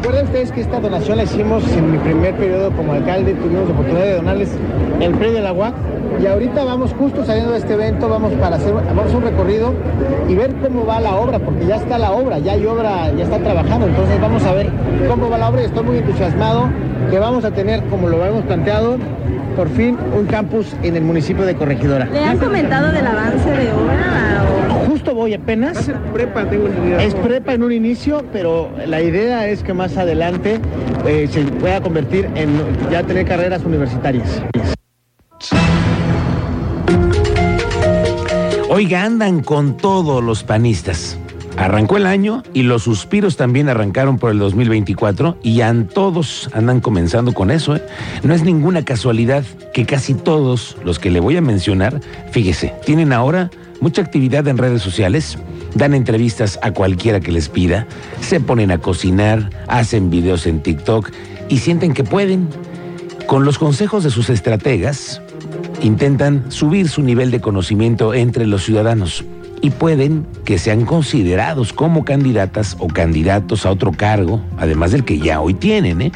Recuerden 0.00 0.24
ustedes 0.24 0.52
que 0.52 0.62
esta 0.62 0.80
donación 0.80 1.18
la 1.18 1.24
hicimos 1.24 1.62
en 1.76 1.92
mi 1.92 1.98
primer 1.98 2.34
periodo 2.34 2.70
como 2.70 2.94
alcalde, 2.94 3.34
tuvimos 3.34 3.68
la 3.68 3.74
oportunidad 3.74 4.04
de 4.06 4.14
donarles 4.14 4.48
el 4.98 5.12
predio 5.12 5.34
del 5.34 5.46
agua 5.46 5.74
y 6.18 6.26
ahorita 6.26 6.64
vamos 6.64 6.94
justo 6.94 7.22
saliendo 7.22 7.52
de 7.52 7.58
este 7.58 7.74
evento, 7.74 8.08
vamos 8.08 8.32
para 8.40 8.56
hacer 8.56 8.72
vamos 8.72 9.12
un 9.12 9.22
recorrido 9.22 9.74
y 10.26 10.34
ver 10.36 10.54
cómo 10.54 10.86
va 10.86 11.00
la 11.00 11.16
obra, 11.16 11.38
porque 11.38 11.66
ya 11.66 11.76
está 11.76 11.98
la 11.98 12.12
obra, 12.12 12.38
ya 12.38 12.52
hay 12.52 12.64
obra, 12.64 13.12
ya 13.12 13.24
está 13.24 13.40
trabajando, 13.40 13.88
entonces 13.88 14.18
vamos 14.18 14.42
a 14.44 14.54
ver 14.54 14.70
cómo 15.06 15.28
va 15.28 15.36
la 15.36 15.50
obra 15.50 15.60
y 15.60 15.64
estoy 15.66 15.84
muy 15.84 15.98
entusiasmado 15.98 16.70
que 17.10 17.18
vamos 17.18 17.44
a 17.44 17.50
tener, 17.50 17.82
como 17.90 18.08
lo 18.08 18.24
hemos 18.24 18.42
planteado, 18.44 18.96
por 19.54 19.68
fin 19.68 19.98
un 20.18 20.24
campus 20.24 20.74
en 20.82 20.96
el 20.96 21.02
municipio 21.02 21.44
de 21.44 21.54
Corregidora. 21.56 22.06
¿Le 22.06 22.24
han 22.24 22.38
comentado 22.38 22.90
del 22.90 23.06
avance 23.06 23.50
de 23.50 23.70
obra? 23.70 24.59
Justo 25.00 25.14
voy 25.14 25.32
apenas. 25.32 25.88
Es 25.88 25.96
prepa, 26.12 26.44
tengo 26.44 26.68
Es 26.98 27.14
prepa 27.14 27.54
en 27.54 27.62
un 27.62 27.72
inicio, 27.72 28.22
pero 28.34 28.70
la 28.86 29.00
idea 29.00 29.48
es 29.48 29.62
que 29.62 29.72
más 29.72 29.96
adelante 29.96 30.60
eh, 31.06 31.26
se 31.30 31.40
pueda 31.40 31.80
convertir 31.80 32.28
en 32.34 32.50
ya 32.90 33.02
tener 33.02 33.24
carreras 33.24 33.64
universitarias. 33.64 34.42
Oiga, 38.68 39.02
andan 39.02 39.40
con 39.40 39.78
todos 39.78 40.22
los 40.22 40.44
panistas. 40.44 41.18
Arrancó 41.56 41.96
el 41.96 42.06
año 42.06 42.42
y 42.54 42.62
los 42.62 42.84
suspiros 42.84 43.36
también 43.36 43.68
arrancaron 43.68 44.18
por 44.18 44.30
el 44.30 44.38
2024 44.38 45.38
y 45.42 45.56
ya 45.56 45.74
todos 45.92 46.48
andan 46.52 46.80
comenzando 46.80 47.32
con 47.32 47.50
eso. 47.50 47.76
¿eh? 47.76 47.82
No 48.22 48.34
es 48.34 48.42
ninguna 48.42 48.84
casualidad 48.84 49.44
que 49.74 49.84
casi 49.84 50.14
todos 50.14 50.76
los 50.84 50.98
que 50.98 51.10
le 51.10 51.20
voy 51.20 51.36
a 51.36 51.42
mencionar, 51.42 52.00
fíjese, 52.32 52.72
tienen 52.86 53.12
ahora 53.12 53.50
mucha 53.80 54.02
actividad 54.02 54.46
en 54.48 54.58
redes 54.58 54.82
sociales, 54.82 55.38
dan 55.74 55.94
entrevistas 55.94 56.58
a 56.62 56.72
cualquiera 56.72 57.20
que 57.20 57.32
les 57.32 57.48
pida, 57.48 57.86
se 58.20 58.40
ponen 58.40 58.70
a 58.70 58.78
cocinar, 58.78 59.50
hacen 59.68 60.10
videos 60.10 60.46
en 60.46 60.62
TikTok 60.62 61.10
y 61.48 61.58
sienten 61.58 61.94
que 61.94 62.04
pueden. 62.04 62.48
Con 63.26 63.44
los 63.44 63.58
consejos 63.58 64.02
de 64.02 64.10
sus 64.10 64.28
estrategas, 64.28 65.22
intentan 65.82 66.50
subir 66.50 66.88
su 66.88 67.02
nivel 67.02 67.30
de 67.30 67.40
conocimiento 67.40 68.12
entre 68.12 68.46
los 68.46 68.64
ciudadanos 68.64 69.24
y 69.62 69.70
pueden 69.70 70.26
que 70.44 70.58
sean 70.58 70.84
considerados 70.84 71.72
como 71.72 72.04
candidatas 72.04 72.76
o 72.78 72.88
candidatos 72.88 73.66
a 73.66 73.70
otro 73.70 73.92
cargo, 73.92 74.40
además 74.58 74.92
del 74.92 75.04
que 75.04 75.18
ya 75.18 75.40
hoy 75.40 75.54
tienen. 75.54 76.00
¿eh? 76.00 76.12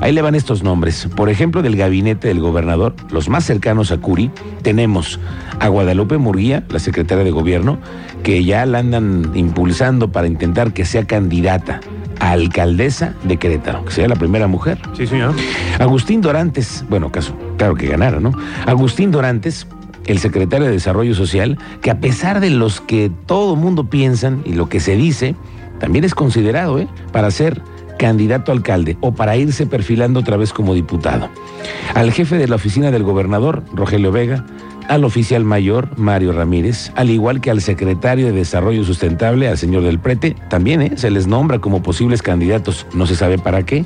Ahí 0.00 0.12
le 0.12 0.22
van 0.22 0.34
estos 0.34 0.62
nombres. 0.62 1.08
Por 1.14 1.28
ejemplo, 1.28 1.62
del 1.62 1.76
gabinete 1.76 2.28
del 2.28 2.40
gobernador, 2.40 2.94
los 3.10 3.28
más 3.28 3.44
cercanos 3.44 3.92
a 3.92 3.98
Curi, 3.98 4.30
tenemos 4.62 5.20
a 5.60 5.68
Guadalupe 5.68 6.16
Murguía, 6.18 6.64
la 6.70 6.78
secretaria 6.78 7.24
de 7.24 7.30
gobierno, 7.30 7.78
que 8.22 8.44
ya 8.44 8.64
la 8.66 8.78
andan 8.78 9.30
impulsando 9.34 10.10
para 10.10 10.26
intentar 10.26 10.72
que 10.72 10.84
sea 10.84 11.04
candidata 11.04 11.80
a 12.18 12.30
alcaldesa 12.32 13.14
de 13.24 13.36
Querétaro, 13.36 13.84
que 13.84 13.92
sea 13.92 14.08
la 14.08 14.16
primera 14.16 14.46
mujer. 14.46 14.78
Sí, 14.96 15.06
señor. 15.06 15.34
Agustín 15.78 16.22
Dorantes, 16.22 16.84
bueno, 16.88 17.12
caso, 17.12 17.36
claro 17.58 17.74
que 17.74 17.86
ganara, 17.86 18.20
¿no? 18.20 18.32
Agustín 18.64 19.10
Dorantes 19.10 19.66
el 20.06 20.18
secretario 20.18 20.66
de 20.66 20.72
Desarrollo 20.72 21.14
Social, 21.14 21.58
que 21.82 21.90
a 21.90 22.00
pesar 22.00 22.40
de 22.40 22.50
los 22.50 22.80
que 22.80 23.10
todo 23.26 23.56
mundo 23.56 23.88
piensan 23.88 24.42
y 24.44 24.52
lo 24.52 24.68
que 24.68 24.80
se 24.80 24.96
dice, 24.96 25.34
también 25.78 26.04
es 26.04 26.14
considerado 26.14 26.78
¿eh? 26.78 26.88
para 27.12 27.30
ser 27.30 27.60
candidato 27.98 28.52
a 28.52 28.54
alcalde 28.54 28.96
o 29.00 29.14
para 29.14 29.36
irse 29.36 29.66
perfilando 29.66 30.20
otra 30.20 30.36
vez 30.36 30.52
como 30.52 30.74
diputado. 30.74 31.28
Al 31.94 32.12
jefe 32.12 32.36
de 32.36 32.48
la 32.48 32.56
oficina 32.56 32.90
del 32.90 33.02
gobernador, 33.02 33.62
Rogelio 33.72 34.12
Vega, 34.12 34.44
al 34.88 35.04
oficial 35.04 35.44
mayor, 35.44 35.88
Mario 35.96 36.32
Ramírez, 36.32 36.92
al 36.94 37.10
igual 37.10 37.40
que 37.40 37.50
al 37.50 37.60
secretario 37.60 38.26
de 38.26 38.32
Desarrollo 38.32 38.84
Sustentable, 38.84 39.48
al 39.48 39.58
señor 39.58 39.82
del 39.82 39.98
Prete, 39.98 40.36
también 40.48 40.82
¿eh? 40.82 40.92
se 40.96 41.10
les 41.10 41.26
nombra 41.26 41.58
como 41.58 41.82
posibles 41.82 42.22
candidatos. 42.22 42.86
No 42.94 43.06
se 43.06 43.16
sabe 43.16 43.38
para 43.38 43.64
qué, 43.64 43.84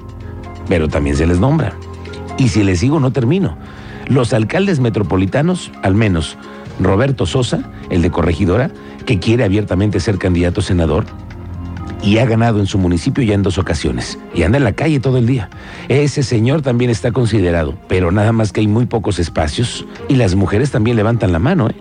pero 0.69 0.89
también 0.89 1.17
se 1.17 1.27
les 1.27 1.41
nombra. 1.41 1.73
Y 2.37 2.49
si 2.49 2.63
les 2.63 2.81
sigo, 2.81 3.01
no 3.01 3.13
termino. 3.13 3.57
Los 4.11 4.33
alcaldes 4.33 4.81
metropolitanos, 4.81 5.71
al 5.85 5.95
menos 5.95 6.37
Roberto 6.81 7.27
Sosa, 7.27 7.71
el 7.91 8.03
de 8.03 8.11
Corregidora, 8.11 8.73
que 9.07 9.21
quiere 9.21 9.45
abiertamente 9.45 10.01
ser 10.01 10.19
candidato 10.19 10.61
a 10.61 10.65
senador, 10.65 11.05
y 12.03 12.19
ha 12.19 12.27
ganado 12.27 12.59
en 12.59 12.67
su 12.67 12.77
municipio 12.77 13.23
ya 13.23 13.35
en 13.35 13.45
dos 13.45 13.57
ocasiones. 13.57 14.19
Y 14.35 14.43
anda 14.43 14.59
en 14.59 14.65
la 14.65 14.73
calle 14.73 14.99
todo 14.99 15.19
el 15.19 15.29
día. 15.29 15.49
Ese 15.89 16.25
señor 16.25 16.61
también 16.61 16.91
está 16.91 17.13
considerado, 17.13 17.77
pero 17.87 18.11
nada 18.11 18.33
más 18.33 18.51
que 18.51 18.61
hay 18.61 18.67
muy 18.67 18.87
pocos 18.87 19.21
espacios 19.21 19.87
y 20.09 20.17
las 20.17 20.35
mujeres 20.35 20.73
también 20.73 20.97
levantan 20.97 21.31
la 21.31 21.39
mano. 21.39 21.69
¿eh? 21.69 21.77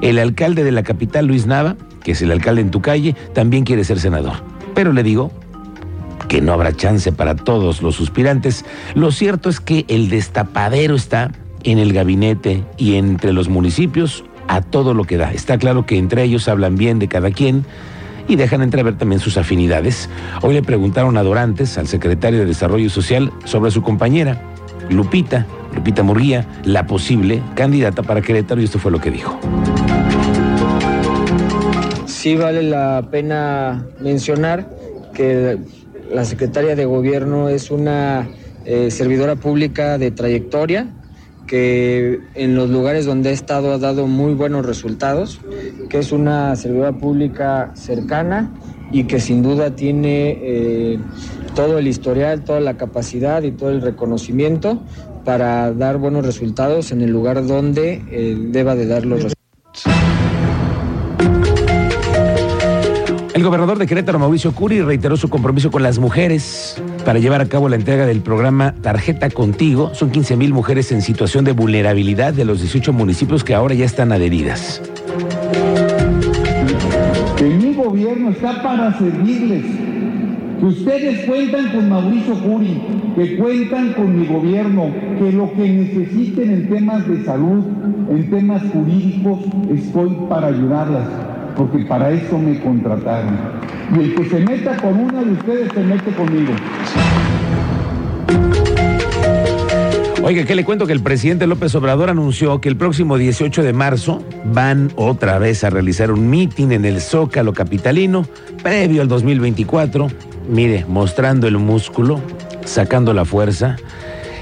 El 0.00 0.18
alcalde 0.18 0.64
de 0.64 0.72
la 0.72 0.82
capital, 0.82 1.26
Luis 1.26 1.46
Nava, 1.46 1.76
que 2.02 2.10
es 2.10 2.22
el 2.22 2.32
alcalde 2.32 2.60
en 2.62 2.72
tu 2.72 2.82
calle, 2.82 3.14
también 3.34 3.62
quiere 3.62 3.84
ser 3.84 4.00
senador. 4.00 4.34
Pero 4.74 4.92
le 4.92 5.04
digo 5.04 5.30
que 6.26 6.40
no 6.40 6.54
habrá 6.54 6.72
chance 6.72 7.12
para 7.12 7.36
todos 7.36 7.82
los 7.82 7.94
suspirantes. 7.94 8.64
Lo 8.96 9.12
cierto 9.12 9.48
es 9.48 9.60
que 9.60 9.84
el 9.86 10.08
destapadero 10.08 10.96
está 10.96 11.30
en 11.64 11.78
el 11.78 11.92
gabinete 11.92 12.64
y 12.76 12.94
entre 12.94 13.32
los 13.32 13.48
municipios 13.48 14.24
a 14.46 14.62
todo 14.62 14.94
lo 14.94 15.04
que 15.04 15.16
da. 15.16 15.32
Está 15.32 15.58
claro 15.58 15.86
que 15.86 15.98
entre 15.98 16.22
ellos 16.22 16.48
hablan 16.48 16.76
bien 16.76 16.98
de 16.98 17.08
cada 17.08 17.30
quien 17.30 17.64
y 18.28 18.36
dejan 18.36 18.62
entrever 18.62 18.96
también 18.96 19.20
sus 19.20 19.36
afinidades. 19.36 20.08
Hoy 20.42 20.54
le 20.54 20.62
preguntaron 20.62 21.16
a 21.16 21.22
Dorantes, 21.22 21.78
al 21.78 21.88
secretario 21.88 22.40
de 22.40 22.46
Desarrollo 22.46 22.90
Social, 22.90 23.32
sobre 23.44 23.70
su 23.70 23.82
compañera, 23.82 24.40
Lupita, 24.90 25.46
Lupita 25.74 26.02
Murguía, 26.02 26.46
la 26.64 26.86
posible 26.86 27.42
candidata 27.54 28.02
para 28.02 28.20
Querétaro, 28.20 28.60
y 28.60 28.64
esto 28.64 28.78
fue 28.78 28.90
lo 28.90 29.00
que 29.00 29.10
dijo. 29.10 29.38
Sí 32.06 32.36
vale 32.36 32.62
la 32.62 33.08
pena 33.10 33.86
mencionar 34.00 34.68
que 35.14 35.58
la 36.12 36.24
secretaria 36.24 36.74
de 36.74 36.84
Gobierno 36.84 37.48
es 37.48 37.70
una 37.70 38.28
eh, 38.64 38.90
servidora 38.90 39.36
pública 39.36 39.98
de 39.98 40.10
trayectoria, 40.10 40.88
que 41.48 42.20
en 42.34 42.54
los 42.54 42.70
lugares 42.70 43.06
donde 43.06 43.30
ha 43.30 43.32
estado 43.32 43.72
ha 43.72 43.78
dado 43.78 44.06
muy 44.06 44.34
buenos 44.34 44.64
resultados, 44.64 45.40
que 45.88 45.98
es 45.98 46.12
una 46.12 46.54
servidora 46.54 46.92
pública 46.92 47.72
cercana 47.74 48.52
y 48.92 49.04
que 49.04 49.18
sin 49.18 49.42
duda 49.42 49.74
tiene 49.74 50.38
eh, 50.40 50.98
todo 51.56 51.78
el 51.78 51.88
historial, 51.88 52.44
toda 52.44 52.60
la 52.60 52.76
capacidad 52.76 53.42
y 53.42 53.50
todo 53.50 53.70
el 53.70 53.82
reconocimiento 53.82 54.80
para 55.24 55.72
dar 55.72 55.98
buenos 55.98 56.24
resultados 56.24 56.92
en 56.92 57.02
el 57.02 57.10
lugar 57.10 57.46
donde 57.46 58.02
eh, 58.10 58.36
deba 58.38 58.76
de 58.76 58.86
dar 58.86 59.04
los 59.04 59.24
resultados. 59.24 59.47
El 63.38 63.44
gobernador 63.44 63.78
de 63.78 63.86
Querétaro, 63.86 64.18
Mauricio 64.18 64.50
Curi, 64.50 64.80
reiteró 64.80 65.16
su 65.16 65.28
compromiso 65.28 65.70
con 65.70 65.84
las 65.84 66.00
mujeres 66.00 66.82
para 67.04 67.20
llevar 67.20 67.40
a 67.40 67.46
cabo 67.46 67.68
la 67.68 67.76
entrega 67.76 68.04
del 68.04 68.20
programa 68.20 68.74
Tarjeta 68.82 69.30
Contigo. 69.30 69.94
Son 69.94 70.10
15 70.10 70.36
mil 70.36 70.52
mujeres 70.52 70.90
en 70.90 71.02
situación 71.02 71.44
de 71.44 71.52
vulnerabilidad 71.52 72.34
de 72.34 72.44
los 72.44 72.60
18 72.60 72.92
municipios 72.92 73.44
que 73.44 73.54
ahora 73.54 73.74
ya 73.74 73.84
están 73.84 74.10
adheridas. 74.10 74.82
Que 77.36 77.44
mi 77.44 77.74
gobierno 77.74 78.30
está 78.30 78.60
para 78.60 78.98
servirles. 78.98 79.64
Que 80.58 80.66
ustedes 80.66 81.24
cuentan 81.24 81.70
con 81.70 81.88
Mauricio 81.88 82.34
Curi, 82.42 82.82
que 83.14 83.36
cuentan 83.36 83.92
con 83.92 84.18
mi 84.18 84.26
gobierno, 84.26 84.92
que 85.16 85.30
lo 85.30 85.52
que 85.52 85.68
necesiten 85.68 86.50
en 86.50 86.68
temas 86.68 87.06
de 87.06 87.24
salud, 87.24 87.62
en 88.10 88.30
temas 88.30 88.64
jurídicos, 88.72 89.38
estoy 89.70 90.26
para 90.28 90.48
ayudarlas 90.48 91.27
porque 91.58 91.78
para 91.80 92.10
eso 92.12 92.38
me 92.38 92.58
contrataron. 92.60 93.36
Y 93.94 93.98
el 93.98 94.14
que 94.14 94.30
se 94.30 94.38
meta 94.40 94.76
con 94.76 94.94
una 94.94 95.24
de 95.24 95.32
ustedes 95.32 95.72
se 95.72 95.80
mete 95.80 96.12
conmigo. 96.12 96.52
Oiga, 100.22 100.44
¿qué 100.44 100.54
le 100.54 100.64
cuento? 100.64 100.86
Que 100.86 100.92
el 100.92 101.00
presidente 101.00 101.46
López 101.46 101.74
Obrador 101.74 102.10
anunció 102.10 102.60
que 102.60 102.68
el 102.68 102.76
próximo 102.76 103.18
18 103.18 103.62
de 103.62 103.72
marzo 103.72 104.22
van 104.44 104.92
otra 104.94 105.38
vez 105.38 105.64
a 105.64 105.70
realizar 105.70 106.12
un 106.12 106.30
mitin 106.30 106.70
en 106.72 106.84
el 106.84 107.00
Zócalo 107.00 107.52
Capitalino, 107.52 108.26
previo 108.62 109.02
al 109.02 109.08
2024. 109.08 110.08
Mire, 110.48 110.84
mostrando 110.86 111.48
el 111.48 111.58
músculo, 111.58 112.20
sacando 112.64 113.12
la 113.14 113.24
fuerza. 113.24 113.76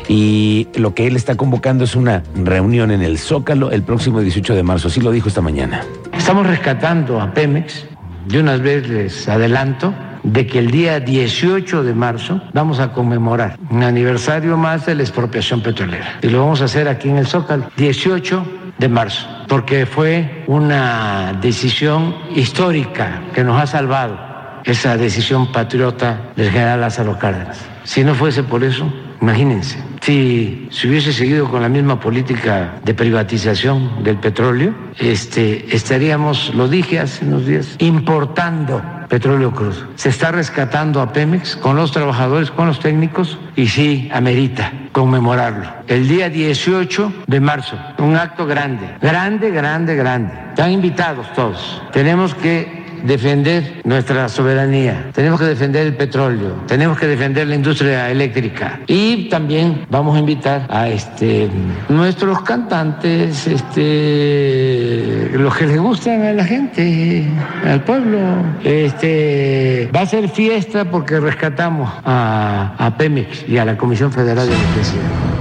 Y 0.09 0.69
lo 0.75 0.95
que 0.95 1.07
él 1.07 1.17
está 1.17 1.37
convocando 1.37 1.85
es 1.85 1.97
una 1.97 2.23
reunión 2.35 2.91
en 2.91 3.03
el 3.03 3.19
Zócalo 3.19 3.71
el 3.71 3.83
próximo 3.83 4.21
18 4.21 4.55
de 4.55 4.63
marzo. 4.63 4.89
Así 4.89 5.01
lo 5.01 5.13
dijo 5.13 5.29
esta 5.29 5.41
mañana. 5.41 5.83
Estamos 6.27 6.49
rescatando 6.49 7.21
a 7.21 7.33
Pemex. 7.33 7.87
De 8.27 8.41
una 8.41 8.57
vez 8.57 8.89
les 8.89 9.29
adelanto 9.29 9.95
de 10.25 10.45
que 10.45 10.59
el 10.59 10.73
día 10.73 10.99
18 10.99 11.85
de 11.85 11.95
marzo 11.95 12.43
vamos 12.53 12.81
a 12.81 12.93
conmemorar 12.93 13.57
un 13.71 13.85
aniversario 13.85 14.57
más 14.57 14.87
de 14.87 14.97
la 14.97 15.03
expropiación 15.03 15.61
petrolera. 15.63 16.19
Y 16.23 16.29
lo 16.31 16.41
vamos 16.41 16.63
a 16.63 16.65
hacer 16.65 16.89
aquí 16.89 17.09
en 17.09 17.19
el 17.19 17.29
Zócalo, 17.29 17.71
18 17.77 18.45
de 18.77 18.89
marzo, 18.89 19.25
porque 19.47 19.87
fue 19.87 20.43
una 20.49 21.33
decisión 21.41 22.17
histórica 22.35 23.23
que 23.33 23.45
nos 23.45 23.63
ha 23.63 23.69
salvado 23.69 24.19
esa 24.65 24.97
decisión 24.97 25.53
patriota 25.53 26.19
del 26.35 26.51
general 26.51 26.81
Lázaro 26.81 27.17
Cárdenas. 27.21 27.65
Si 27.85 28.03
no 28.03 28.17
fuese 28.17 28.43
por 28.43 28.65
eso, 28.65 28.93
imagínense, 29.23 29.79
si 30.07 30.69
se 30.71 30.87
hubiese 30.87 31.13
seguido 31.13 31.51
con 31.51 31.63
la 31.63 31.69
misma 31.69 31.99
política 31.99 32.77
de 32.85 32.95
privatización 32.95 34.05
del 34.05 34.19
petróleo, 34.19 34.73
este, 35.01 35.75
estaríamos, 35.75 36.55
lo 36.55 36.69
dije 36.69 37.01
hace 37.01 37.25
unos 37.25 37.45
días, 37.45 37.75
importando 37.81 38.81
petróleo 39.09 39.51
crudo. 39.51 39.89
Se 39.97 40.11
está 40.11 40.31
rescatando 40.31 41.01
a 41.01 41.13
Pemex 41.13 41.57
con 41.57 41.75
los 41.75 41.91
trabajadores, 41.91 42.53
con 42.53 42.69
los 42.69 42.79
técnicos 42.79 43.37
y 43.57 43.67
sí, 43.67 44.09
amerita 44.13 44.73
conmemorarlo. 44.93 45.69
El 45.89 46.07
día 46.07 46.31
18 46.31 47.13
de 47.27 47.41
marzo, 47.41 47.77
un 47.99 48.17
acto 48.17 48.47
grande, 48.47 48.89
grande, 49.01 49.51
grande, 49.51 49.97
grande. 49.97 50.33
Están 50.51 50.71
invitados 50.71 51.27
todos. 51.35 51.83
Tenemos 51.93 52.33
que 52.37 52.86
defender 53.07 53.81
nuestra 53.85 54.29
soberanía, 54.29 55.11
tenemos 55.13 55.41
que 55.41 55.47
defender 55.47 55.87
el 55.87 55.95
petróleo, 55.97 56.63
tenemos 56.67 56.99
que 56.99 57.07
defender 57.07 57.47
la 57.47 57.55
industria 57.55 58.11
eléctrica 58.11 58.81
y 58.87 59.29
también 59.29 59.87
vamos 59.91 60.17
a 60.17 60.21
invitar 60.21 60.67
a 60.69 60.89
este 60.89 61.49
nuestros 61.89 62.43
cantantes, 62.43 63.47
este 63.47 65.31
los 65.35 65.57
que 65.57 65.67
les 65.67 65.79
gustan 65.79 66.23
a 66.23 66.33
la 66.33 66.45
gente, 66.45 67.25
al 67.65 67.83
pueblo. 67.85 68.19
Este 68.65 69.91
va 69.95 70.01
a 70.01 70.07
ser 70.07 70.29
fiesta 70.29 70.85
porque 70.91 71.21
rescatamos 71.21 71.91
a, 72.05 72.75
a 72.79 72.97
Pemex 72.97 73.49
y 73.49 73.59
a 73.59 73.65
la 73.65 73.77
Comisión 73.77 74.13
Federal 74.13 74.49
de 74.49 74.55
Electricidad. 74.55 75.36